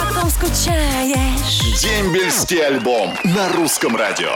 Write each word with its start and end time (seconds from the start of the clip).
Потом 0.00 0.30
скучаешь. 0.30 1.60
Дембельский 1.82 2.64
альбом 2.66 3.14
на 3.24 3.50
русском 3.50 3.96
радио. 3.96 4.30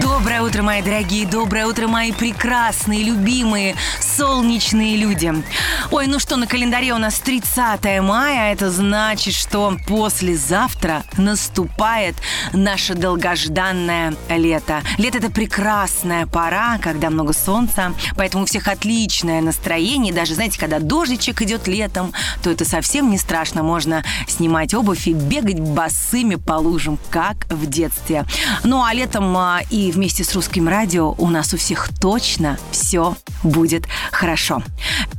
Доброе 0.00 0.42
утро, 0.42 0.62
мои 0.62 0.82
дорогие, 0.82 1.26
доброе 1.26 1.66
утро, 1.66 1.88
мои 1.88 2.12
прекрасные, 2.12 3.02
любимые, 3.02 3.74
солнечные 4.00 4.96
люди. 4.96 5.32
Ой, 5.90 6.06
ну 6.06 6.18
что, 6.18 6.36
на 6.36 6.46
календаре 6.46 6.92
у 6.92 6.98
нас 6.98 7.18
30 7.18 8.00
мая, 8.02 8.52
это 8.52 8.70
значит, 8.70 9.34
что 9.34 9.76
послезавтра 9.86 11.04
наступает 11.16 12.14
наше 12.52 12.94
долгожданное 12.94 14.14
лето. 14.28 14.82
Лето– 14.98 15.18
это 15.20 15.30
прекрасная 15.30 16.26
пора, 16.26 16.78
когда 16.78 17.10
много 17.10 17.32
солнца, 17.32 17.92
поэтому 18.16 18.44
у 18.44 18.46
всех 18.46 18.68
отличное 18.68 19.40
настроение. 19.42 20.14
Даже, 20.14 20.34
знаете, 20.34 20.58
когда 20.58 20.78
дождичек 20.78 21.42
идет 21.42 21.66
летом, 21.66 22.12
то 22.42 22.50
это 22.50 22.64
совсем 22.64 23.10
не 23.10 23.18
страшно, 23.18 23.62
можно 23.62 24.04
снимать 24.28 24.72
обувь 24.74 25.09
и 25.10 25.14
бегать 25.14 25.58
босыми 25.58 26.36
по 26.36 26.54
лужам, 26.54 26.98
как 27.10 27.46
в 27.50 27.66
детстве. 27.66 28.24
Ну 28.62 28.84
а 28.84 28.94
летом 28.94 29.36
а, 29.36 29.60
и 29.70 29.90
вместе 29.90 30.24
с 30.24 30.34
русским 30.34 30.68
радио 30.68 31.14
у 31.18 31.28
нас 31.28 31.52
у 31.52 31.56
всех 31.56 31.90
точно 32.00 32.58
все 32.70 33.16
будет 33.42 33.86
хорошо. 34.12 34.62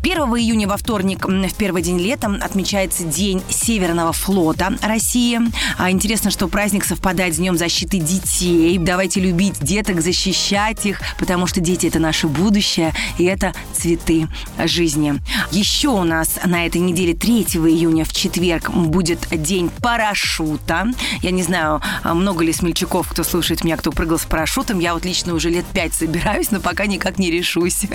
1 0.01 0.17
июня 0.17 0.67
во 0.67 0.77
вторник, 0.77 1.25
в 1.25 1.53
первый 1.55 1.81
день 1.81 1.99
лета, 1.99 2.27
отмечается 2.41 3.03
День 3.03 3.41
Северного 3.49 4.13
флота 4.13 4.73
России. 4.81 5.39
А 5.77 5.91
интересно, 5.91 6.31
что 6.31 6.47
праздник 6.47 6.85
совпадает 6.85 7.35
с 7.35 7.37
Днем 7.37 7.57
защиты 7.57 7.99
детей. 7.99 8.77
Давайте 8.77 9.19
любить 9.19 9.59
деток, 9.61 10.01
защищать 10.01 10.85
их, 10.85 11.01
потому 11.19 11.47
что 11.47 11.59
дети– 11.59 11.87
это 11.87 11.99
наше 11.99 12.27
будущее, 12.27 12.93
и 13.17 13.25
это 13.25 13.53
цветы 13.73 14.27
жизни. 14.63 15.15
Еще 15.51 15.89
у 15.89 16.03
нас 16.03 16.39
на 16.45 16.65
этой 16.65 16.79
неделе 16.79 17.13
3 17.13 17.41
июня 17.41 18.05
в 18.05 18.13
четверг 18.13 18.69
будет 18.69 19.27
День 19.31 19.69
парашюта. 19.81 20.87
Я 21.21 21.31
не 21.31 21.43
знаю, 21.43 21.81
много 22.03 22.43
ли 22.43 22.53
смельчаков, 22.53 23.09
кто 23.09 23.23
слушает 23.23 23.63
меня, 23.63 23.77
кто 23.77 23.91
прыгал 23.91 24.19
с 24.19 24.25
парашютом. 24.25 24.79
Я 24.79 24.93
вот 24.93 25.05
лично 25.05 25.33
уже 25.33 25.49
лет 25.49 25.65
пять 25.65 25.93
собираюсь, 25.93 26.51
но 26.51 26.59
пока 26.59 26.85
никак 26.85 27.17
не 27.17 27.31
решусь. 27.31 27.85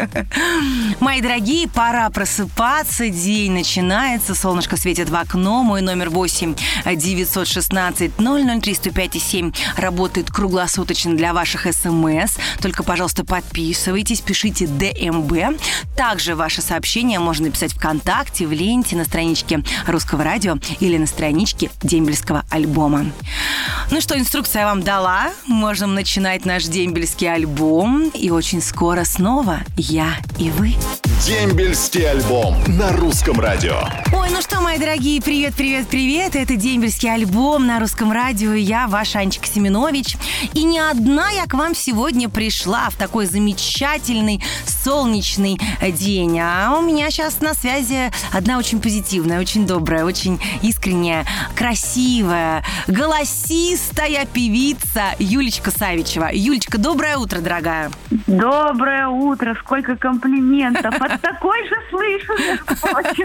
Мои 1.01 1.21
дорогие, 1.21 1.69
пора 1.69 2.11
просыпаться. 2.11 3.09
День 3.09 3.53
начинается. 3.53 4.35
Солнышко 4.35 4.77
светит 4.77 5.11
в 5.11 5.15
окно. 5.15 5.63
Мой 5.63 5.81
номер 5.81 6.11
8 6.11 6.55
916 6.95 8.13
003 8.17 8.75
105 8.75 9.23
7 9.23 9.53
работает 9.77 10.31
круглосуточно 10.31 11.17
для 11.17 11.33
ваших 11.33 11.73
смс. 11.73 12.37
Только, 12.61 12.83
пожалуйста, 12.83 13.25
подписывайтесь, 13.25 14.21
пишите 14.21 14.67
ДМБ. 14.67 15.59
Также 15.97 16.35
ваши 16.35 16.63
сообщения 16.63 17.21
можно 17.21 17.47
написать 17.47 17.73
ВКонтакте, 17.75 18.47
в 18.47 18.53
ленте, 18.53 18.97
на 18.97 19.05
страничке 19.05 19.63
Русского 19.87 20.25
радио 20.25 20.57
или 20.81 20.97
на 20.99 21.07
страничке 21.07 21.71
дембельского 21.83 22.45
альбома. 22.51 23.07
Ну 23.91 24.01
что, 24.01 24.19
инструкция 24.19 24.65
вам 24.65 24.83
дала. 24.83 25.31
Можем 25.47 25.95
начинать 25.95 26.45
наш 26.45 26.65
дембельский 26.65 27.33
альбом. 27.33 28.11
И 28.15 28.31
очень 28.31 28.61
скоро 28.61 29.05
снова 29.05 29.61
я 29.77 30.09
и 30.39 30.51
вы. 30.51 30.75
Дембельский 31.25 32.09
альбом 32.09 32.55
на 32.67 32.93
русском 32.93 33.41
радио. 33.41 33.81
Ой, 34.13 34.29
ну 34.31 34.41
что, 34.43 34.61
мои 34.61 34.79
дорогие, 34.79 35.23
привет, 35.23 35.55
привет, 35.55 35.89
привет. 35.89 36.37
Это 36.37 36.57
дембельский 36.57 37.13
альбом 37.13 37.67
на 37.67 37.81
русском 37.81 38.13
радио. 38.13 38.53
Я, 38.53 38.87
ваша 38.87 39.21
Анечка 39.21 39.47
Семенович. 39.47 40.19
И 40.53 40.63
не 40.63 40.79
одна 40.79 41.31
я 41.31 41.47
к 41.47 41.55
вам 41.55 41.75
сегодня 41.75 42.29
пришла 42.29 42.91
в 42.91 42.97
такой 42.97 43.25
замечательный 43.27 44.43
солнечный 44.67 45.59
день. 45.81 46.39
А 46.39 46.77
у 46.79 46.83
меня 46.83 47.11
сейчас 47.11 47.41
на 47.41 47.55
связи 47.55 48.13
одна 48.33 48.59
очень 48.59 48.81
позитивная, 48.81 49.41
очень 49.41 49.67
добрая, 49.67 50.05
очень 50.05 50.39
искренняя, 50.63 51.25
красивая, 51.57 52.63
голосистая 52.89 54.27
певица 54.27 55.15
Юлечка 55.19 55.71
Савичева. 55.71 56.29
Юлечка, 56.33 56.79
доброе 56.79 57.17
утро, 57.17 57.41
дорогая. 57.41 57.91
Доброе 58.27 59.09
утро, 59.09 59.57
сколько 59.59 59.97
комплиментов. 59.97 60.95
От 61.07 61.21
такой 61.21 61.59
же 61.69 61.75
слышу. 61.91 62.33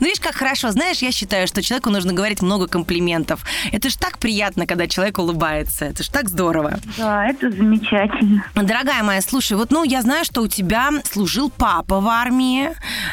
Ну, 0.00 0.06
видишь, 0.06 0.20
как 0.20 0.34
хорошо. 0.34 0.70
Знаешь, 0.70 0.98
я 0.98 1.12
считаю, 1.12 1.46
что 1.46 1.62
человеку 1.62 1.90
нужно 1.90 2.12
говорить 2.12 2.42
много 2.42 2.66
комплиментов. 2.66 3.44
Это 3.72 3.88
ж 3.90 3.96
так 3.96 4.18
приятно, 4.18 4.66
когда 4.66 4.86
человек 4.86 5.18
улыбается. 5.18 5.84
Это 5.86 6.02
ж 6.02 6.08
так 6.08 6.28
здорово. 6.28 6.74
Да, 6.98 7.26
это 7.26 7.50
замечательно. 7.50 8.44
Дорогая 8.54 9.02
моя, 9.02 9.20
слушай, 9.20 9.56
вот, 9.56 9.70
ну, 9.70 9.84
я 9.84 10.02
знаю, 10.02 10.24
что 10.24 10.42
у 10.42 10.48
тебя 10.48 10.90
служил 11.04 11.50
папа 11.50 12.00
в 12.00 12.08
армии, 12.08 12.70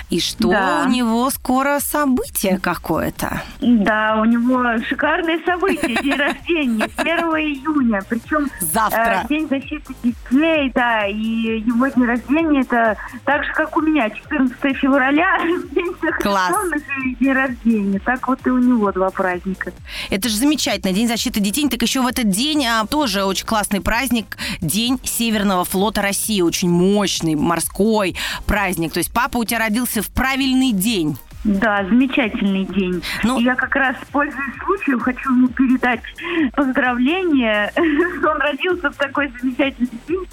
и 0.09 0.19
что 0.19 0.50
Да. 0.50 0.83
у 0.85 0.89
него 0.89 1.29
скоро 1.29 1.79
событие 1.79 2.59
какое-то. 2.59 3.41
Да, 3.62 4.18
у 4.19 4.25
него 4.25 4.63
шикарное 4.88 5.39
событие, 5.45 5.95
день 6.01 6.16
рождения, 6.16 6.89
1 6.97 7.18
июня. 7.38 8.01
Причем 8.09 8.50
Завтра. 8.59 9.22
э, 9.23 9.28
День 9.29 9.47
защиты 9.47 9.94
детей, 10.03 10.72
да, 10.73 11.06
и 11.07 11.59
его 11.62 11.88
день 11.88 12.06
рождения 12.06 12.62
это 12.62 12.97
так 13.25 13.44
же, 13.45 13.53
как 13.53 13.75
у 13.78 13.81
меня, 13.81 13.91
14 14.09 14.78
февраля, 14.78 15.38
день 15.72 15.94
Класс. 16.22 16.56
и 17.06 17.16
день 17.16 17.34
рождения. 17.34 18.00
Так 18.00 18.28
вот 18.28 18.46
и 18.46 18.50
у 18.50 18.57
него 18.57 18.91
два 18.91 19.09
праздника. 19.09 19.74
Это 20.09 20.29
же 20.29 20.35
замечательно. 20.35 20.94
День 20.94 21.07
защиты 21.07 21.40
детей. 21.40 21.68
Так 21.69 21.81
еще 21.81 22.01
в 22.01 22.07
этот 22.07 22.30
день 22.30 22.66
а, 22.66 22.85
тоже 22.85 23.24
очень 23.24 23.46
классный 23.46 23.81
праздник. 23.81 24.38
День 24.62 25.00
Северного 25.03 25.66
флота 25.66 26.01
России. 26.01 26.41
Очень 26.41 26.69
мощный 26.69 27.35
морской 27.35 28.16
праздник. 28.46 28.94
То 28.94 29.00
есть 29.00 29.12
папа 29.12 29.38
у 29.38 29.46
тебя 29.46 29.59
родился 29.59 30.01
в 30.01 30.09
правильный 30.12 30.72
день. 30.72 31.18
Да, 31.44 31.84
замечательный 31.85 32.66
день. 32.66 33.01
Ну- 33.24 33.40
я 33.40 33.56
как 33.56 33.75
раз, 33.75 33.96
пользуясь 34.12 34.53
случаем, 34.63 35.00
хочу 35.00 35.34
ему 35.34 35.47
передать 35.47 36.01
поздравления, 36.56 37.72
что 37.74 38.30
он 38.31 38.38
родился 38.41 38.91
в 38.91 38.96
такой 38.96 39.31
замечательный 39.41 39.90
день. 40.07 40.25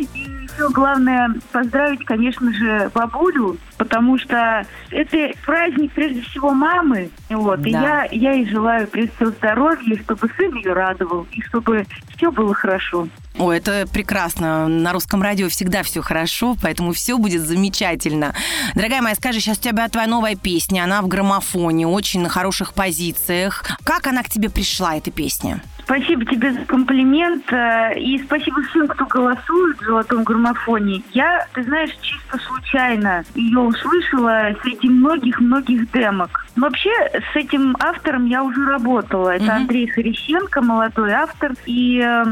И 0.00 0.36
еще 0.42 0.68
главное 0.70 1.34
поздравить, 1.52 2.04
конечно 2.04 2.52
же, 2.52 2.90
бабулю, 2.94 3.58
потому 3.76 4.18
что 4.18 4.66
это 4.90 5.32
праздник 5.44 5.92
прежде 5.92 6.22
всего 6.22 6.52
мамы. 6.52 7.10
Вот. 7.28 7.64
И 7.66 7.72
Да. 7.72 8.04
я, 8.04 8.08
я 8.10 8.32
ей 8.32 8.48
желаю 8.48 8.86
прежде 8.86 9.12
всего 9.16 9.30
здоровья, 9.30 9.96
чтобы 10.02 10.28
сын 10.36 10.54
ее 10.54 10.72
радовал, 10.72 11.26
и 11.32 11.42
чтобы 11.42 11.86
все 12.16 12.30
было 12.30 12.54
хорошо. 12.54 13.08
Ой, 13.38 13.58
это 13.58 13.86
прекрасно. 13.92 14.66
На 14.66 14.92
русском 14.94 15.20
радио 15.20 15.50
всегда 15.50 15.82
все 15.82 16.00
хорошо, 16.00 16.56
поэтому 16.62 16.92
все 16.94 17.18
будет 17.18 17.42
замечательно. 17.42 18.34
Дорогая 18.74 19.02
моя, 19.02 19.14
скажи, 19.14 19.40
сейчас 19.40 19.58
у 19.58 19.62
тебя 19.62 19.86
твоя 19.88 20.06
новая 20.06 20.36
песня, 20.36 20.84
она 20.84 21.02
в 21.02 21.08
граммофоне, 21.08 21.86
очень 21.86 22.22
на 22.22 22.30
хороших 22.30 22.72
позициях. 22.72 23.64
Как 23.84 24.06
она 24.06 24.22
к 24.22 24.30
тебе 24.30 24.48
пришла, 24.48 24.96
эта 24.96 25.10
песня? 25.10 25.60
Спасибо 25.86 26.24
тебе 26.24 26.52
за 26.52 26.64
комплимент 26.64 27.44
э, 27.52 27.96
и 27.96 28.18
спасибо 28.18 28.60
всем, 28.64 28.88
кто 28.88 29.06
голосует 29.06 29.78
в 29.78 29.84
«Золотом 29.84 30.24
граммофоне». 30.24 31.00
Я, 31.12 31.46
ты 31.54 31.62
знаешь, 31.62 31.96
чисто 32.00 32.38
случайно 32.38 33.24
ее 33.36 33.60
услышала 33.60 34.52
среди 34.64 34.88
многих-многих 34.88 35.88
демок. 35.92 36.45
Вообще, 36.56 36.90
с 37.32 37.36
этим 37.36 37.76
автором 37.80 38.26
я 38.26 38.42
уже 38.42 38.64
работала. 38.64 39.30
Это 39.30 39.44
Мгм. 39.44 39.56
Андрей 39.56 39.86
Харищенко, 39.88 40.62
молодой 40.62 41.12
автор. 41.12 41.52
И 41.66 42.00
э, 42.00 42.24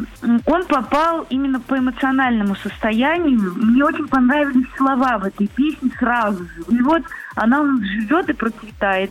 он 0.46 0.64
попал 0.64 1.26
именно 1.28 1.60
по 1.60 1.78
эмоциональному 1.78 2.56
состоянию. 2.56 3.52
Мне 3.56 3.84
очень 3.84 4.08
понравились 4.08 4.66
слова 4.76 5.18
в 5.18 5.24
этой 5.24 5.46
песне 5.48 5.90
сразу 5.98 6.44
же. 6.44 6.62
И 6.70 6.80
вот 6.80 7.02
она 7.36 7.62
живет 7.82 8.30
и 8.30 8.32
процветает. 8.32 9.10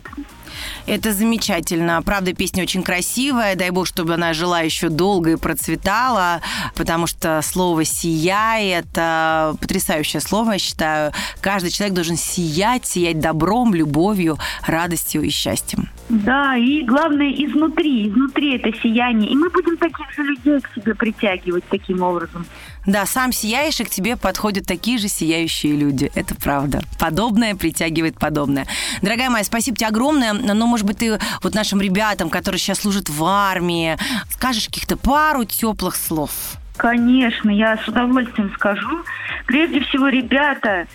Это 0.86 1.12
замечательно. 1.12 2.00
Правда, 2.02 2.32
песня 2.32 2.62
очень 2.62 2.82
красивая. 2.82 3.56
Дай 3.56 3.70
бог, 3.70 3.86
чтобы 3.86 4.14
она 4.14 4.32
жила 4.34 4.60
еще 4.60 4.88
долго 4.88 5.32
и 5.32 5.36
процветала, 5.36 6.40
потому 6.76 7.06
что 7.06 7.40
слово 7.42 7.84
«сияй»— 7.84 8.66
это 8.68 9.56
потрясающее 9.60 10.20
слово, 10.20 10.52
я 10.52 10.58
считаю. 10.58 11.12
Каждый 11.40 11.70
человек 11.70 11.94
должен 11.94 12.16
сиять, 12.16 12.86
сиять 12.86 13.18
добром, 13.18 13.74
любовью, 13.74 14.38
радостью 14.64 15.03
и 15.12 15.30
счастьем. 15.30 15.88
Да, 16.08 16.56
и 16.56 16.82
главное 16.82 17.30
изнутри, 17.30 18.08
изнутри 18.08 18.56
это 18.56 18.70
сияние. 18.82 19.30
И 19.30 19.36
мы 19.36 19.50
будем 19.50 19.76
таких 19.76 20.10
же 20.12 20.22
людей 20.22 20.60
к 20.60 20.68
себе 20.74 20.94
притягивать 20.94 21.64
таким 21.68 22.02
образом. 22.02 22.46
Да, 22.86 23.06
сам 23.06 23.32
сияешь, 23.32 23.80
и 23.80 23.84
к 23.84 23.90
тебе 23.90 24.16
подходят 24.16 24.66
такие 24.66 24.98
же 24.98 25.08
сияющие 25.08 25.74
люди. 25.74 26.10
Это 26.14 26.34
правда. 26.34 26.82
Подобное 26.98 27.54
притягивает 27.54 28.18
подобное. 28.18 28.66
Дорогая 29.00 29.30
моя, 29.30 29.44
спасибо 29.44 29.76
тебе 29.76 29.88
огромное. 29.88 30.32
Но, 30.32 30.66
может 30.66 30.86
быть, 30.86 30.98
ты 30.98 31.18
вот 31.42 31.54
нашим 31.54 31.80
ребятам, 31.80 32.28
которые 32.28 32.58
сейчас 32.58 32.80
служат 32.80 33.08
в 33.08 33.24
армии, 33.24 33.96
скажешь 34.30 34.66
каких-то 34.66 34.96
пару 34.96 35.44
теплых 35.44 35.96
слов. 35.96 36.30
Конечно, 36.76 37.50
я 37.50 37.78
с 37.78 37.88
удовольствием 37.88 38.52
скажу. 38.54 39.04
Прежде 39.46 39.80
всего, 39.80 40.08
ребята, 40.08 40.86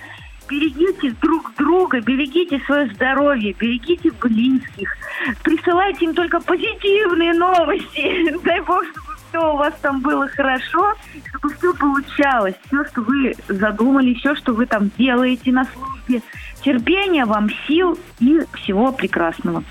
берегите 0.49 1.15
друг 1.21 1.53
друга, 1.57 2.01
берегите 2.01 2.59
свое 2.65 2.87
здоровье, 2.93 3.55
берегите 3.57 4.11
близких. 4.11 4.95
Присылайте 5.43 6.05
им 6.05 6.13
только 6.13 6.39
позитивные 6.39 7.33
новости. 7.33 8.35
Дай 8.43 8.61
бог, 8.61 8.83
чтобы 8.85 9.07
все 9.29 9.53
у 9.53 9.57
вас 9.57 9.73
там 9.81 10.01
было 10.01 10.27
хорошо, 10.27 10.95
чтобы 11.27 11.53
все 11.55 11.73
получалось, 11.73 12.55
все, 12.67 12.83
что 12.85 13.01
вы 13.01 13.35
задумали, 13.47 14.13
все, 14.15 14.35
что 14.35 14.53
вы 14.53 14.65
там 14.65 14.89
делаете 14.97 15.51
на 15.51 15.65
службе. 15.65 16.21
Терпения 16.63 17.25
вам, 17.25 17.49
сил 17.67 17.97
и 18.19 18.39
всего 18.55 18.91
прекрасного. 18.91 19.63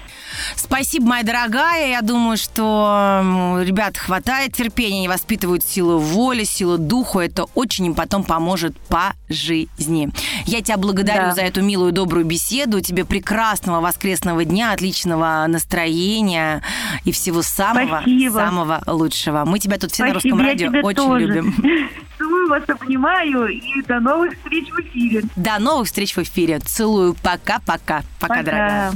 Спасибо, 0.57 1.07
моя 1.07 1.23
дорогая. 1.23 1.91
Я 1.91 2.03
думаю, 2.03 2.37
что 2.37 3.61
ребят 3.65 3.97
хватает 3.97 4.55
терпения, 4.55 4.99
они 4.99 5.09
воспитывают 5.09 5.65
силу 5.65 5.99
воли, 5.99 6.45
силу 6.45 6.79
духу. 6.79 7.21
Это 7.21 7.45
очень 7.55 7.87
им 7.87 7.95
потом 7.95 8.25
поможет 8.25 8.77
по 8.89 9.15
жизни. 9.29 10.11
Я 10.45 10.63
тебя 10.63 10.77
благодарю 10.77 11.29
да. 11.29 11.35
за 11.35 11.43
эту 11.43 11.63
милую, 11.63 11.93
добрую 11.93 12.25
беседу. 12.25 12.81
Тебе 12.81 13.05
прекрасного 13.05 13.81
воскресного 13.81 14.45
дня, 14.45 14.73
отличного 14.73 15.45
настроения 15.49 16.63
и 17.05 17.13
всего 17.13 17.43
самого, 17.43 18.01
Спасибо. 18.01 18.35
самого 18.35 18.83
лучшего. 18.87 19.45
Мы 19.45 19.59
тебя 19.59 19.79
тут 19.79 19.93
все 19.93 20.05
Спасибо, 20.09 20.37
на 20.37 20.43
русском 20.45 20.69
радио 20.69 20.87
очень 20.87 20.97
тоже. 20.97 21.27
любим. 21.27 21.55
Целую 22.19 22.49
вас, 22.49 22.63
обнимаю 22.69 23.47
и 23.49 23.83
до 23.83 24.01
новых 24.01 24.35
встреч 24.35 24.69
в 24.71 24.81
эфире. 24.81 25.23
До 25.37 25.59
новых 25.61 25.87
встреч 25.87 26.17
в 26.17 26.19
эфире. 26.19 26.59
Целую. 26.59 27.15
Пока-пока. 27.15 28.03
Пока, 28.19 28.29
Пока, 28.29 28.43
дорогая. 28.43 28.93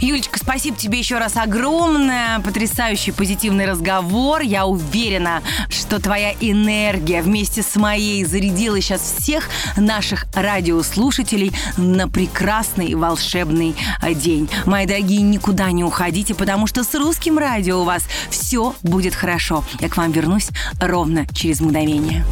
Юлечка, 0.00 0.38
спасибо 0.38 0.76
тебе 0.76 0.93
еще 0.98 1.18
раз 1.18 1.36
огромное. 1.36 2.38
Потрясающий 2.40 3.12
позитивный 3.12 3.66
разговор. 3.66 4.42
Я 4.42 4.66
уверена, 4.66 5.42
что 5.68 6.00
твоя 6.00 6.32
энергия 6.40 7.22
вместе 7.22 7.62
с 7.62 7.76
моей 7.76 8.24
зарядила 8.24 8.80
сейчас 8.80 9.00
всех 9.00 9.48
наших 9.76 10.26
радиослушателей 10.34 11.52
на 11.76 12.08
прекрасный 12.08 12.94
волшебный 12.94 13.74
день. 14.14 14.48
Мои 14.66 14.86
дорогие, 14.86 15.22
никуда 15.22 15.70
не 15.70 15.84
уходите, 15.84 16.34
потому 16.34 16.66
что 16.66 16.84
с 16.84 16.94
русским 16.94 17.38
радио 17.38 17.80
у 17.80 17.84
вас 17.84 18.04
все 18.30 18.74
будет 18.82 19.14
хорошо. 19.14 19.64
Я 19.80 19.88
к 19.88 19.96
вам 19.96 20.12
вернусь 20.12 20.48
ровно 20.80 21.26
через 21.34 21.60
мгновение. 21.60 22.24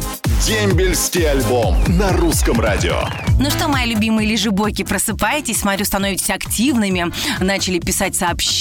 Дембельский 0.45 1.29
альбом 1.29 1.77
на 1.87 2.11
русском 2.13 2.59
радио. 2.59 3.01
Ну 3.39 3.49
что, 3.49 3.67
мои 3.67 3.87
любимые 3.89 4.29
лежебоки, 4.29 4.83
просыпайтесь, 4.83 5.59
смотрю, 5.59 5.85
становитесь 5.85 6.29
активными, 6.29 7.11
начали 7.39 7.79
писать 7.79 8.15
сообщения 8.15 8.52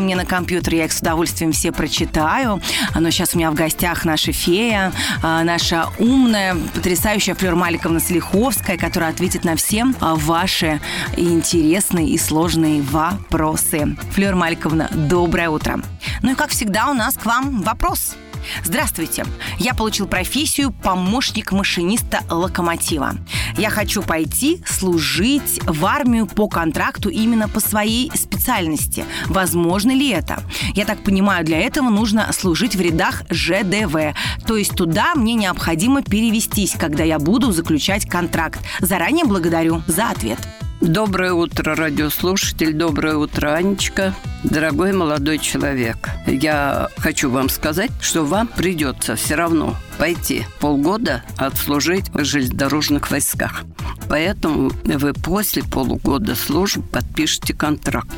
мне 0.00 0.16
на 0.16 0.24
компьютер, 0.24 0.74
я 0.74 0.84
их 0.84 0.92
с 0.92 1.00
удовольствием 1.00 1.52
все 1.52 1.72
прочитаю. 1.72 2.60
Но 2.94 3.10
сейчас 3.10 3.34
у 3.34 3.38
меня 3.38 3.50
в 3.50 3.54
гостях 3.54 4.04
наша 4.04 4.32
фея, 4.32 4.92
а, 5.22 5.42
наша 5.44 5.88
умная, 5.98 6.56
потрясающая 6.74 7.34
Флёр 7.34 7.54
Маликовна 7.56 8.00
Слиховская, 8.00 8.76
которая 8.76 9.10
ответит 9.10 9.44
на 9.44 9.56
все 9.56 9.86
а, 10.00 10.14
ваши 10.14 10.80
интересные 11.16 12.08
и 12.08 12.18
сложные 12.18 12.82
вопросы. 12.82 13.96
Флёр 14.12 14.34
Маликовна, 14.34 14.88
доброе 14.92 15.48
утро. 15.48 15.80
Ну 16.22 16.32
и 16.32 16.34
как 16.34 16.50
всегда 16.50 16.90
у 16.90 16.94
нас 16.94 17.14
к 17.14 17.26
вам 17.26 17.62
вопрос. 17.62 18.16
Здравствуйте. 18.64 19.24
Я 19.58 19.74
получил 19.74 20.06
профессию 20.06 20.72
помощник 20.72 21.52
машиниста 21.52 22.20
локомотива. 22.30 23.14
Я 23.56 23.70
хочу 23.70 24.02
пойти 24.02 24.62
служить 24.66 25.60
в 25.64 25.84
армию 25.84 26.26
по 26.26 26.48
контракту 26.48 27.08
именно 27.08 27.48
по 27.48 27.60
своей 27.60 28.10
специальности. 28.14 29.04
Возможно 29.26 29.90
ли 29.90 30.10
это? 30.10 30.42
Я 30.74 30.84
так 30.84 31.02
понимаю, 31.02 31.44
для 31.44 31.58
этого 31.58 31.88
нужно 31.88 32.32
служить 32.32 32.76
в 32.76 32.80
рядах 32.80 33.22
ЖДВ. 33.30 34.14
То 34.46 34.56
есть 34.56 34.74
туда 34.74 35.14
мне 35.14 35.34
необходимо 35.34 36.02
перевестись, 36.02 36.74
когда 36.78 37.04
я 37.04 37.18
буду 37.18 37.52
заключать 37.52 38.08
контракт. 38.08 38.60
Заранее 38.80 39.24
благодарю 39.24 39.82
за 39.86 40.10
ответ. 40.10 40.38
Доброе 40.80 41.34
утро, 41.34 41.74
радиослушатель. 41.74 42.72
Доброе 42.72 43.16
утро, 43.16 43.52
Анечка. 43.54 44.14
Дорогой 44.42 44.92
молодой 44.92 45.38
человек, 45.38 46.08
я 46.26 46.88
хочу 46.96 47.30
вам 47.30 47.50
сказать, 47.50 47.90
что 48.00 48.24
вам 48.24 48.48
придется 48.48 49.14
все 49.14 49.34
равно 49.34 49.76
пойти 49.98 50.46
полгода 50.60 51.22
отслужить 51.36 52.08
в 52.08 52.24
железнодорожных 52.24 53.10
войсках. 53.10 53.64
Поэтому 54.08 54.72
вы 54.84 55.12
после 55.12 55.62
полугода 55.62 56.34
службы 56.34 56.82
подпишете 56.82 57.52
контракт. 57.52 58.08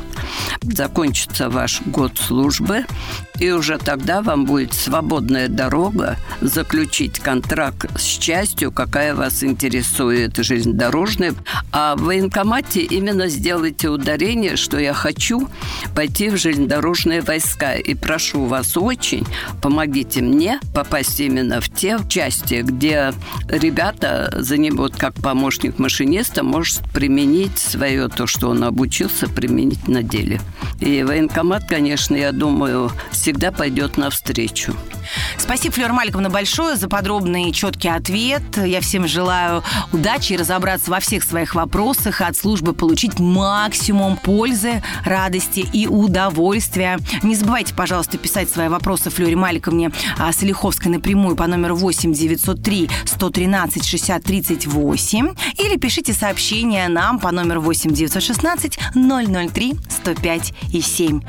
Закончится 0.61 1.49
ваш 1.49 1.81
год 1.81 2.17
службы, 2.17 2.85
и 3.37 3.51
уже 3.51 3.77
тогда 3.77 4.21
вам 4.21 4.45
будет 4.45 4.73
свободная 4.73 5.49
дорога 5.49 6.17
заключить 6.41 7.19
контракт 7.19 7.91
с 7.99 8.03
частью, 8.17 8.71
какая 8.71 9.13
вас 9.13 9.43
интересует, 9.43 10.37
железнодорожная. 10.37 11.35
А 11.71 11.95
в 11.95 12.03
военкомате 12.03 12.81
именно 12.81 13.27
сделайте 13.27 13.89
ударение, 13.89 14.55
что 14.55 14.79
я 14.79 14.93
хочу 14.93 15.49
пойти 15.93 16.12
в 16.21 16.37
железнодорожные 16.37 17.21
войска. 17.21 17.73
И 17.75 17.93
прошу 17.95 18.45
вас 18.45 18.77
очень, 18.77 19.25
помогите 19.61 20.21
мне 20.21 20.59
попасть 20.73 21.19
именно 21.19 21.59
в 21.59 21.69
те 21.69 21.97
части, 22.07 22.61
где 22.61 23.13
ребята 23.47 24.33
за 24.37 24.57
него, 24.57 24.89
как 24.95 25.15
помощник 25.15 25.79
машиниста, 25.79 26.43
может 26.43 26.81
применить 26.93 27.57
свое 27.57 28.07
то, 28.07 28.27
что 28.27 28.49
он 28.49 28.63
обучился, 28.63 29.27
применить 29.27 29.87
на 29.87 30.03
деле. 30.03 30.39
И 30.79 31.03
военкомат, 31.03 31.65
конечно, 31.67 32.15
я 32.15 32.31
думаю, 32.31 32.91
всегда 33.11 33.51
пойдет 33.51 33.97
навстречу. 33.97 34.75
Спасибо, 35.43 35.75
Флёр 35.75 35.91
Маликовна, 35.91 36.29
большое 36.29 36.77
за 36.77 36.87
подробный 36.87 37.49
и 37.49 37.53
четкий 37.53 37.89
ответ. 37.89 38.43
Я 38.55 38.79
всем 38.79 39.05
желаю 39.09 39.61
удачи 39.91 40.31
и 40.31 40.37
разобраться 40.37 40.89
во 40.89 41.01
всех 41.01 41.21
своих 41.21 41.53
вопросах, 41.53 42.21
от 42.21 42.37
службы 42.37 42.71
получить 42.73 43.19
максимум 43.19 44.15
пользы, 44.15 44.81
радости 45.03 45.59
и 45.73 45.85
удовольствия. 45.85 46.97
Не 47.23 47.35
забывайте, 47.35 47.73
пожалуйста, 47.73 48.17
писать 48.17 48.49
свои 48.49 48.69
вопросы 48.69 49.09
Флёре 49.09 49.35
Маликовне 49.35 49.91
а, 50.17 50.31
Солиховской 50.31 50.89
напрямую 50.89 51.35
по 51.35 51.45
номеру 51.45 51.75
8 51.75 52.13
903 52.13 52.89
113 53.03 53.85
60 53.85 54.23
38 54.23 55.35
или 55.57 55.75
пишите 55.75 56.13
сообщение 56.13 56.87
нам 56.87 57.19
по 57.19 57.31
номеру 57.31 57.59
8 57.59 57.91
916 57.91 58.79
003 58.93 59.75
105 59.89 60.53
и 60.71 60.79
7. 60.79 61.21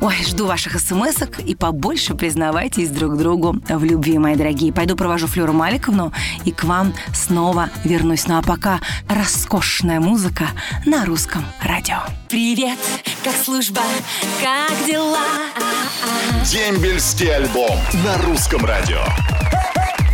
Ой, 0.00 0.14
жду 0.26 0.46
ваших 0.46 0.80
смс 0.80 1.18
и 1.46 1.54
побольше 1.54 2.14
признавайтесь 2.14 2.90
друг 2.90 3.16
другу 3.16 3.59
в 3.68 3.84
любви, 3.84 4.18
мои 4.18 4.36
дорогие. 4.36 4.72
Пойду 4.72 4.96
провожу 4.96 5.26
Флюру 5.26 5.52
Маликовну 5.52 6.12
и 6.44 6.52
к 6.52 6.64
вам 6.64 6.94
снова 7.12 7.70
вернусь. 7.84 8.26
Ну 8.26 8.38
а 8.38 8.42
пока 8.42 8.80
роскошная 9.08 10.00
музыка 10.00 10.48
на 10.86 11.04
русском 11.04 11.44
радио. 11.62 11.98
Привет, 12.28 12.78
как 13.24 13.34
служба, 13.34 13.82
как 14.42 14.86
дела? 14.86 15.26
Дембельский 16.44 17.34
альбом 17.34 17.76
на 18.04 18.18
русском 18.24 18.64
радио. 18.64 19.00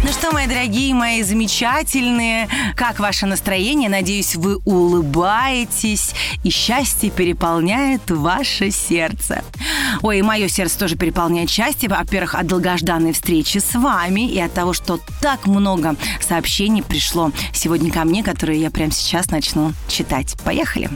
Ну 0.05 0.13
что, 0.13 0.31
мои 0.31 0.47
дорогие, 0.47 0.95
мои 0.95 1.23
замечательные, 1.23 2.49
как 2.77 3.01
ваше 3.01 3.27
настроение? 3.27 3.89
Надеюсь, 3.89 4.37
вы 4.37 4.57
улыбаетесь, 4.65 6.15
и 6.45 6.51
счастье 6.51 7.11
переполняет 7.11 8.11
ваше 8.11 8.71
сердце. 8.71 9.43
Ой, 10.03 10.19
и 10.19 10.23
мое 10.23 10.49
сердце 10.49 10.79
тоже 10.79 10.97
переполняет 10.97 11.51
счастье. 11.51 11.89
Во-первых, 11.89 12.35
от 12.35 12.47
долгожданной 12.47 13.13
встречи 13.15 13.59
с 13.59 13.75
вами 13.75 14.29
и 14.31 14.39
от 14.39 14.53
того, 14.53 14.75
что 14.75 15.01
так 15.21 15.47
много 15.47 15.97
сообщений 16.21 16.83
пришло 16.83 17.33
сегодня 17.53 17.91
ко 17.91 18.05
мне, 18.05 18.23
которые 18.23 18.61
я 18.61 18.71
прямо 18.71 18.93
сейчас 18.93 19.31
начну 19.31 19.73
читать. 19.89 20.37
Поехали. 20.45 20.91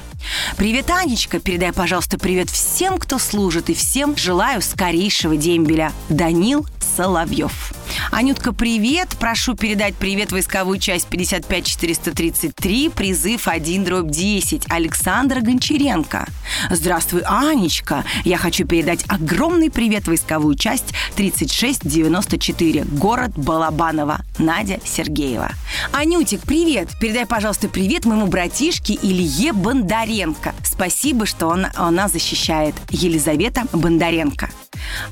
Привет, 0.57 0.91
Анечка. 0.91 1.41
Передай, 1.41 1.73
пожалуйста, 1.73 2.19
привет 2.19 2.51
всем, 2.51 2.99
кто 2.99 3.19
служит, 3.19 3.71
и 3.71 3.75
всем 3.75 4.17
желаю 4.17 4.61
скорейшего 4.63 5.37
дембеля. 5.37 5.93
Данил 6.11 6.67
Соловьев. 6.97 7.73
Анютка, 8.11 8.53
привет. 8.53 9.09
Прошу 9.19 9.55
передать 9.55 9.95
привет 9.95 10.33
войсковую 10.33 10.79
часть 10.79 11.07
55433, 11.09 12.89
призыв 12.89 13.49
1 13.49 13.85
дробь 13.85 14.11
10, 14.11 14.65
Александра 14.69 15.41
Гончаренко. 15.41 16.27
Здравствуй, 16.71 17.23
Анечка. 17.27 18.05
Я 18.25 18.37
хочу 18.39 18.67
передать 18.67 19.05
огромный 19.09 19.71
привет 19.71 20.09
войсковую 20.09 20.57
часть 20.57 20.93
3694, 21.17 22.85
город 22.85 23.33
Балабаново, 23.37 24.21
Надя 24.39 24.81
Сергеева. 24.85 25.51
Анютик, 25.93 26.41
привет. 26.43 26.89
Передай, 27.01 27.27
пожалуйста, 27.27 27.69
привет 27.69 28.05
моему 28.05 28.27
братишке 28.27 28.99
Илье 29.01 29.53
Бондаренко. 29.53 30.55
Спасибо, 30.65 31.27
что 31.27 31.49
он, 31.49 31.67
он 31.79 31.95
нас 31.95 32.13
защищает. 32.13 32.75
Елизавета 32.91 33.65
Бондаренко. 33.73 34.51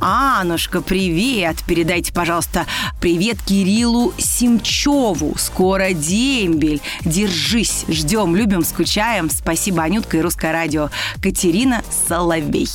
Анушка, 0.00 0.80
привет! 0.80 1.58
Передайте, 1.66 2.12
пожалуйста, 2.12 2.66
привет 3.00 3.38
Кириллу 3.42 4.12
Симчеву. 4.18 5.34
Скоро 5.38 5.92
дембель. 5.92 6.80
Держись. 7.04 7.84
Ждем, 7.88 8.36
любим, 8.36 8.64
скучаем. 8.64 9.30
Спасибо, 9.30 9.82
Анютка 9.82 10.18
и 10.18 10.20
Русское 10.20 10.52
радио. 10.52 10.90
Катерина 11.22 11.82
Соловей. 12.08 12.68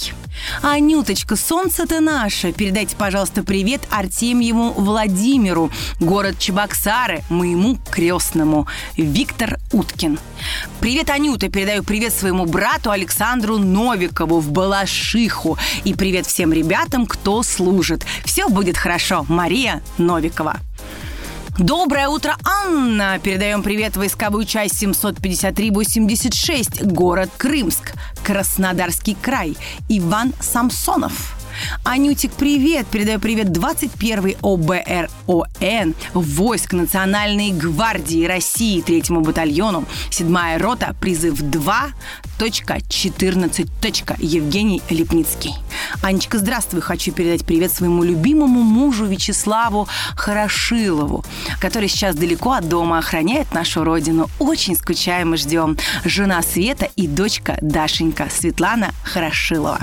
Анюточка, 0.62 1.36
солнце 1.36 1.86
ты 1.86 2.00
наше. 2.00 2.52
Передайте, 2.52 2.96
пожалуйста, 2.96 3.44
привет 3.44 3.82
Артемьеву 3.90 4.72
Владимиру, 4.72 5.72
город 6.00 6.40
Чебоксары, 6.40 7.24
моему 7.30 7.78
крестному. 7.92 8.68
Виктор 8.98 9.58
Уткин. 9.72 10.20
Привет, 10.80 11.10
Анюта. 11.10 11.50
Передаю 11.50 11.84
привет 11.84 12.14
своему 12.14 12.46
брату 12.46 12.92
Александру 12.92 13.58
Новикову 13.58 14.40
в 14.40 14.52
Балашиху. 14.52 15.58
И 15.84 15.94
привет 15.94 16.26
всем 16.26 16.52
ребятам, 16.52 17.06
кто 17.06 17.44
служит. 17.44 18.06
Все 18.26 18.50
будет 18.50 18.78
хорошо. 18.78 19.26
Мария 19.30 19.82
Новикова. 19.98 20.60
Доброе 21.60 22.08
утро, 22.08 22.36
Анна! 22.44 23.20
Передаем 23.20 23.62
привет 23.62 23.96
войсковую 23.96 24.46
часть 24.46 24.84
753-86, 24.84 26.92
город 26.92 27.30
Крымск, 27.38 27.94
Краснодарский 28.24 29.16
край, 29.22 29.56
Иван 29.88 30.34
Самсонов. 30.40 31.36
Анютик, 31.84 32.32
привет! 32.32 32.88
Передаю 32.88 33.20
привет 33.20 33.52
21 33.52 34.38
ОБРОН, 34.42 35.94
войск 36.16 36.74
Национальной 36.74 37.52
гвардии 37.52 38.26
России, 38.26 38.82
третьему 38.82 39.22
батальону, 39.22 39.86
седьмая 40.10 40.58
рота, 40.58 40.96
призыв 41.00 41.40
2.14. 42.40 44.16
Евгений 44.20 44.82
Липницкий. 44.90 45.56
Анечка, 46.02 46.38
здравствуй. 46.38 46.82
Хочу 46.82 47.12
передать 47.12 47.46
привет 47.46 47.72
своему 47.72 48.04
любимому 48.04 48.62
мужу 48.62 49.06
Вячеславу 49.06 49.88
Хорошилову, 50.16 51.24
который 51.60 51.88
сейчас 51.88 52.16
далеко 52.16 52.54
от 52.54 52.68
дома 52.68 52.98
охраняет 52.98 53.54
нашу 53.54 53.84
родину. 53.84 54.30
Очень 54.40 54.75
скучаем 54.75 55.34
и 55.34 55.38
ждем. 55.38 55.78
Жена 56.04 56.42
Света 56.42 56.90
и 56.96 57.08
дочка 57.08 57.58
Дашенька 57.62 58.28
Светлана 58.30 58.92
Хорошилова. 59.04 59.80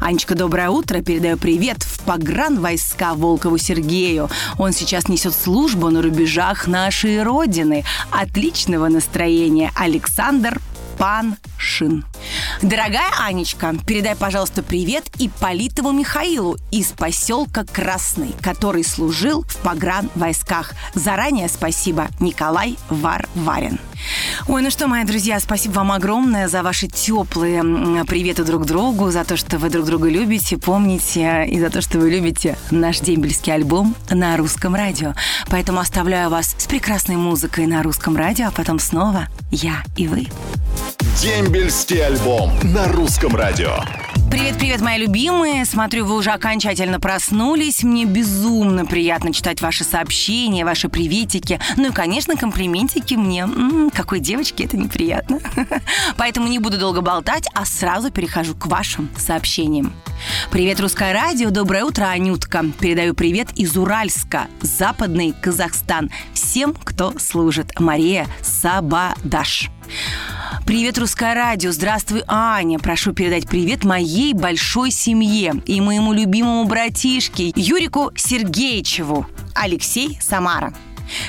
Анечка, 0.00 0.34
доброе 0.34 0.70
утро. 0.70 1.00
Передаю 1.00 1.36
привет 1.36 1.82
в 1.82 2.00
погран 2.00 2.60
войска 2.60 3.14
Волкову 3.14 3.58
Сергею. 3.58 4.28
Он 4.58 4.72
сейчас 4.72 5.08
несет 5.08 5.34
службу 5.34 5.90
на 5.90 6.02
рубежах 6.02 6.66
нашей 6.66 7.22
Родины. 7.22 7.84
Отличного 8.10 8.88
настроения. 8.88 9.70
Александр 9.74 10.60
Паншин. 11.00 12.04
Дорогая 12.62 13.10
Анечка, 13.18 13.74
передай, 13.86 14.14
пожалуйста, 14.14 14.62
привет 14.62 15.04
Иполитову 15.18 15.92
Михаилу 15.92 16.58
из 16.70 16.88
поселка 16.88 17.64
Красный, 17.64 18.34
который 18.42 18.84
служил 18.84 19.44
в 19.48 19.56
погран 19.58 20.10
войсках. 20.14 20.72
Заранее 20.94 21.48
спасибо, 21.48 22.08
Николай 22.20 22.76
Варварин. 22.90 23.80
Ой, 24.46 24.62
ну 24.62 24.70
что, 24.70 24.88
мои 24.88 25.04
друзья, 25.04 25.40
спасибо 25.40 25.74
вам 25.74 25.92
огромное 25.92 26.48
за 26.48 26.62
ваши 26.62 26.86
теплые 26.86 27.62
приветы 28.04 28.44
друг 28.44 28.66
другу, 28.66 29.10
за 29.10 29.24
то, 29.24 29.36
что 29.36 29.58
вы 29.58 29.70
друг 29.70 29.86
друга 29.86 30.08
любите, 30.08 30.58
помните, 30.58 31.46
и 31.46 31.58
за 31.58 31.70
то, 31.70 31.80
что 31.80 31.98
вы 31.98 32.10
любите 32.10 32.58
наш 32.70 33.00
дембельский 33.00 33.54
альбом 33.54 33.94
на 34.10 34.36
русском 34.36 34.74
радио. 34.74 35.14
Поэтому 35.48 35.80
оставляю 35.80 36.28
вас 36.30 36.54
с 36.58 36.66
прекрасной 36.66 37.16
музыкой 37.16 37.66
на 37.66 37.82
русском 37.82 38.16
радио, 38.16 38.48
а 38.48 38.50
потом 38.50 38.78
снова 38.78 39.28
я 39.50 39.82
и 39.96 40.08
вы. 40.08 40.26
Дембельский 41.16 42.06
альбом 42.06 42.52
на 42.62 42.88
русском 42.88 43.34
радио. 43.34 43.78
Привет-привет, 44.30 44.80
мои 44.80 44.96
любимые. 44.96 45.64
Смотрю, 45.64 46.06
вы 46.06 46.14
уже 46.14 46.30
окончательно 46.30 47.00
проснулись. 47.00 47.82
Мне 47.82 48.04
безумно 48.04 48.86
приятно 48.86 49.32
читать 49.32 49.60
ваши 49.60 49.82
сообщения, 49.82 50.64
ваши 50.64 50.88
приветики. 50.88 51.60
Ну 51.76 51.88
и, 51.88 51.92
конечно, 51.92 52.36
комплиментики 52.36 53.14
мне. 53.14 53.42
М-м, 53.42 53.90
какой 53.90 54.20
девочке 54.20 54.64
это 54.64 54.76
неприятно. 54.76 55.40
Поэтому 56.16 56.46
не 56.46 56.60
буду 56.60 56.78
долго 56.78 57.00
болтать, 57.00 57.48
а 57.54 57.66
сразу 57.66 58.10
перехожу 58.12 58.54
к 58.54 58.66
вашим 58.66 59.10
сообщениям. 59.16 59.92
Привет, 60.52 60.80
Русское 60.80 61.12
радио. 61.12 61.50
Доброе 61.50 61.84
утро, 61.84 62.04
Анютка. 62.04 62.64
Передаю 62.78 63.14
привет 63.14 63.48
из 63.56 63.76
Уральска, 63.76 64.46
Западный 64.62 65.34
Казахстан. 65.38 66.08
Всем, 66.34 66.72
кто 66.72 67.18
служит. 67.18 67.78
Мария 67.80 68.26
Сабадаш. 68.42 69.70
Привет, 70.70 70.98
Русское 70.98 71.34
радио. 71.34 71.72
Здравствуй, 71.72 72.22
Аня. 72.28 72.78
Прошу 72.78 73.12
передать 73.12 73.48
привет 73.48 73.82
моей 73.82 74.34
большой 74.34 74.92
семье 74.92 75.60
и 75.66 75.80
моему 75.80 76.12
любимому 76.12 76.64
братишке 76.64 77.52
Юрику 77.56 78.12
Сергеевичеву. 78.14 79.26
Алексей 79.52 80.16
Самара. 80.20 80.72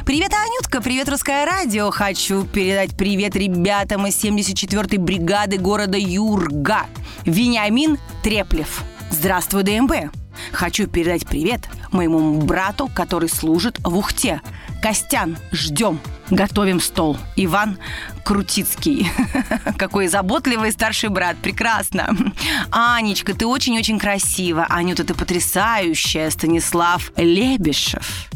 Привет, 0.06 0.32
Анютка, 0.32 0.80
привет, 0.80 1.10
Русское 1.10 1.44
радио. 1.44 1.90
Хочу 1.90 2.46
передать 2.46 2.96
привет 2.96 3.36
ребятам 3.36 4.06
из 4.06 4.24
74-й 4.24 4.98
бригады 5.00 5.58
города 5.58 5.98
Юрга. 5.98 6.86
Вениамин 7.26 7.98
Треплев. 8.22 8.84
Здравствуй, 9.10 9.64
ДМБ. 9.64 10.21
Хочу 10.52 10.88
передать 10.88 11.26
привет 11.26 11.70
моему 11.92 12.40
брату, 12.42 12.90
который 12.94 13.30
служит 13.30 13.80
в 13.84 13.98
Ухте. 13.98 14.42
Костян, 14.82 15.38
ждем. 15.52 16.00
Готовим 16.30 16.80
стол. 16.80 17.18
Иван 17.36 17.78
Крутицкий. 18.24 19.12
Какой 19.78 20.08
заботливый 20.08 20.72
старший 20.72 21.10
брат. 21.10 21.38
Прекрасно. 21.38 22.16
Анечка, 22.72 23.34
ты 23.34 23.46
очень-очень 23.46 24.00
красива. 24.00 24.66
Анюта, 24.70 25.04
ты 25.04 25.14
потрясающая. 25.14 26.30
Станислав 26.30 27.12
Лебешев. 27.16 28.30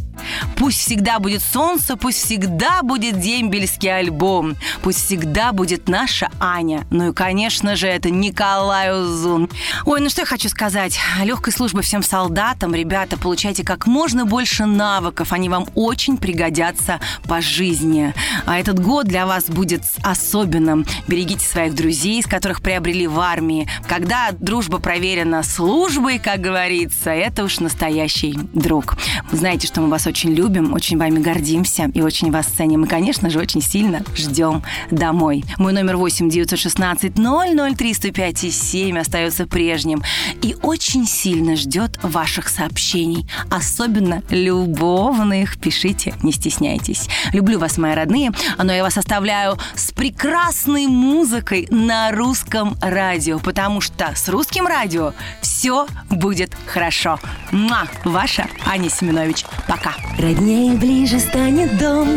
Пусть 0.58 0.80
всегда 0.80 1.20
будет 1.20 1.42
солнце, 1.42 1.98
пусть 1.98 2.24
всегда 2.24 2.82
будет 2.82 3.20
дембельский 3.20 3.96
альбом, 3.96 4.56
пусть 4.82 5.06
всегда 5.06 5.52
будет 5.52 5.88
наша 5.90 6.30
Аня. 6.40 6.86
Ну 6.90 7.10
и, 7.10 7.14
конечно 7.14 7.76
же, 7.76 7.88
это 7.88 8.10
Николай 8.10 8.94
Узун. 8.94 9.50
Ой, 9.86 10.00
ну 10.00 10.10
что 10.10 10.22
я 10.22 10.26
хочу 10.26 10.50
сказать. 10.50 10.98
Легкой 11.24 11.54
службы 11.54 11.82
всем 11.82 12.04
солдатам. 12.04 12.74
Ребята, 12.74 13.18
получайте 13.18 13.64
как 13.64 13.88
можно 13.88 14.26
больше 14.26 14.66
навыков. 14.66 15.34
Они 15.34 15.50
вам 15.50 15.68
очень 15.76 16.18
пригодятся 16.18 17.00
по 17.28 17.42
жизни. 17.42 18.14
А 18.46 18.58
этот 18.60 18.80
год 18.80 19.06
для 19.08 19.26
вас 19.26 19.46
будет 19.46 19.84
особенным. 20.04 20.86
Берегите 21.08 21.46
своих 21.46 21.76
друзей, 21.76 22.22
с 22.22 22.26
которых 22.26 22.62
приобрели 22.62 23.08
в 23.08 23.20
армии. 23.20 23.68
Когда 23.88 24.32
дружба 24.32 24.80
проверена 24.80 25.44
службой, 25.44 26.20
как 26.20 26.42
говорится, 26.42 27.12
это 27.12 27.44
уж 27.44 27.60
настоящий 27.60 28.38
друг. 28.54 28.98
Вы 29.32 29.38
знаете, 29.38 29.68
что 29.68 29.82
мы 29.82 29.90
вас 29.90 30.08
очень 30.08 30.25
любим, 30.34 30.74
очень 30.74 30.98
вами 30.98 31.20
гордимся 31.20 31.90
и 31.94 32.02
очень 32.02 32.32
вас 32.32 32.46
ценим. 32.46 32.86
И, 32.86 32.88
конечно 32.88 33.30
же, 33.30 33.40
очень 33.40 33.62
сильно 33.62 34.04
ждем 34.16 34.64
домой. 34.92 35.44
Мой 35.58 35.74
номер 35.74 35.98
8 35.98 36.30
916 36.30 37.14
003 37.16 37.94
105 37.94 38.44
и 38.44 38.52
7 38.52 39.00
остается 39.00 39.48
прежним. 39.48 40.04
И 40.42 40.56
очень 40.62 41.08
сильно 41.08 41.56
ждет 41.56 42.00
ваших 42.02 42.50
сообщений. 42.50 43.28
Особенно 43.50 44.24
любовных. 44.30 45.58
Пишите, 45.58 46.14
не 46.24 46.32
стесняйтесь. 46.32 47.08
Люблю 47.34 47.60
вас, 47.60 47.78
мои 47.78 47.94
родные. 47.94 48.32
Но 48.58 48.74
я 48.74 48.84
вас 48.84 48.98
оставляю 48.98 49.58
с 49.76 49.92
прекрасной 49.92 50.88
музыкой 50.88 51.68
на 51.72 52.12
русском 52.12 52.78
радио, 52.82 53.40
потому 53.40 53.82
что 53.82 54.14
с 54.16 54.30
русским 54.30 54.68
радио 54.68 55.14
все 55.56 55.88
будет 56.10 56.54
хорошо. 56.68 57.18
Муа! 57.52 57.88
Ваша 58.04 58.46
Аня 58.66 58.90
Семенович. 58.90 59.46
Пока. 59.68 59.94
Роднее 60.20 60.74
ближе 60.74 61.20
станет 61.20 61.78
дом 61.78 62.10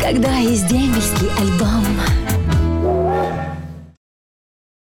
Когда 0.00 0.36
есть 0.36 0.68
дембельский 0.68 1.28
альбом 1.40 1.84